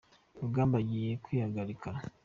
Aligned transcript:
rugamba 0.41 0.75
agiye 0.81 1.11
kwihagarika. 1.23 1.89